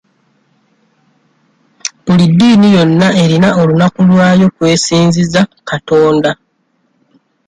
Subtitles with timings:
[2.03, 6.31] Buli ddiini yonna erina olunaku olwayo kw'esinziza Katonda.